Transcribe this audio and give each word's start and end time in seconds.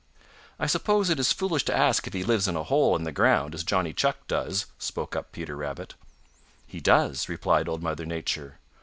"I 0.57 0.65
suppose 0.65 1.11
it 1.11 1.19
is 1.19 1.31
foolish 1.31 1.63
to 1.65 1.77
ask 1.77 2.07
if 2.07 2.13
he 2.13 2.23
lives 2.23 2.47
in 2.47 2.55
a 2.55 2.63
hole 2.63 2.95
in 2.95 3.03
the 3.03 3.11
ground 3.11 3.53
as 3.53 3.63
Johnny 3.63 3.93
Chuck 3.93 4.17
does," 4.27 4.65
spoke 4.79 5.15
up 5.15 5.31
Peter 5.31 5.55
Rabbit. 5.55 5.93
"He 6.65 6.79
does," 6.79 7.29
replied 7.29 7.69
Old 7.69 7.83
Mother 7.83 8.07
Nature. 8.07 8.57